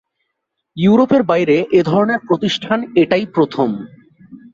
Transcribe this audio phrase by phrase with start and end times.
[0.77, 3.69] ইউরোপের বাইরে এ ধরনের প্রতিষ্ঠান এটাই প্রথম।